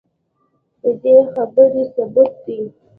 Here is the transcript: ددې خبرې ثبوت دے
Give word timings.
ددې 0.81 1.15
خبرې 1.33 1.83
ثبوت 1.93 2.31
دے 2.43 2.57